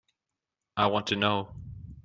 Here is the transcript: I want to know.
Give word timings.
I 0.77 0.87
want 0.87 1.05
to 1.09 1.15
know. 1.15 1.53